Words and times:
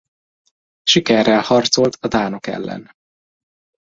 Sikerrel 0.83 1.41
harcolt 1.41 1.95
a 1.99 2.07
dánok 2.07 2.47
ellen. 2.47 2.91